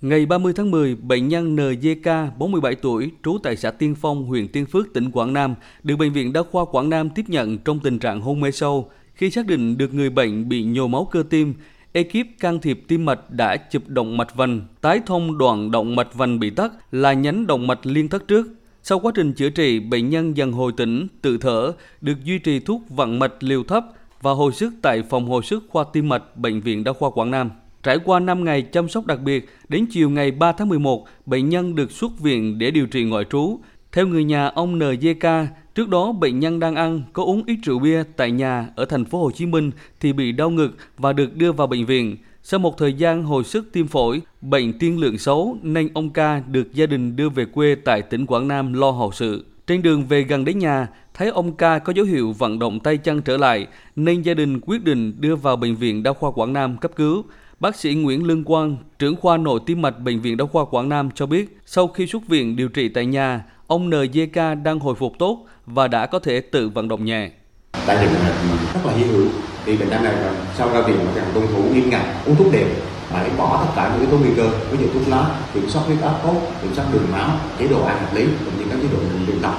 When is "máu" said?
10.88-11.04, 77.12-77.30